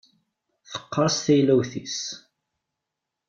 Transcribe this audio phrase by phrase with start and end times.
[0.71, 1.99] Teqqeṛṣ teylewt-is.